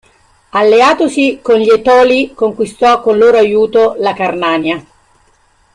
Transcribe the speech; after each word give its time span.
Alleatosi 0.49 1.41
con 1.43 1.57
gli 1.59 1.69
Etoli, 1.69 2.33
conquistò 2.33 3.03
col 3.03 3.19
loro 3.19 3.37
aiuto 3.37 3.93
l'Acarnania. 3.99 4.83